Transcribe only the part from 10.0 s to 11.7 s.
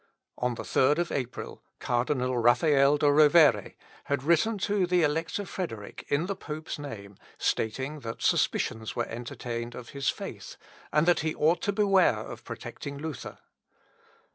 faith, and that he ought